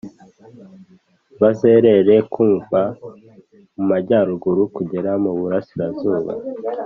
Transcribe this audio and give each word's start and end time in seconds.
bazerere 1.41 2.15
kuva 2.33 2.81
mu 3.75 3.83
majyaruguru 3.91 4.61
kugera 4.75 5.11
mu 5.23 5.31
burasirazuba, 5.39 6.31